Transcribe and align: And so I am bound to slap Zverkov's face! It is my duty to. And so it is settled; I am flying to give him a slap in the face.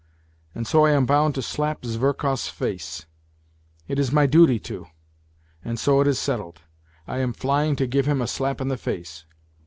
And 0.55 0.65
so 0.65 0.83
I 0.87 0.93
am 0.93 1.05
bound 1.05 1.35
to 1.35 1.43
slap 1.43 1.83
Zverkov's 1.85 2.47
face! 2.47 3.05
It 3.87 3.99
is 3.99 4.11
my 4.11 4.25
duty 4.25 4.57
to. 4.61 4.87
And 5.63 5.77
so 5.77 6.01
it 6.01 6.07
is 6.07 6.17
settled; 6.17 6.61
I 7.05 7.19
am 7.19 7.33
flying 7.33 7.75
to 7.75 7.85
give 7.85 8.07
him 8.07 8.19
a 8.19 8.25
slap 8.25 8.59
in 8.61 8.69
the 8.69 8.77
face. 8.77 9.25